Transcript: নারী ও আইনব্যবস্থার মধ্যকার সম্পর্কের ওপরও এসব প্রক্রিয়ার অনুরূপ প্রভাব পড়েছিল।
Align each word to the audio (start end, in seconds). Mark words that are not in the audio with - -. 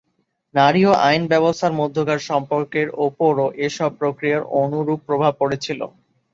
নারী 0.55 0.81
ও 0.85 1.07
আইনব্যবস্থার 1.07 1.77
মধ্যকার 1.81 2.19
সম্পর্কের 2.29 2.87
ওপরও 3.05 3.47
এসব 3.67 3.89
প্রক্রিয়ার 4.01 4.43
অনুরূপ 4.61 4.99
প্রভাব 5.07 5.33
পড়েছিল। 5.41 5.81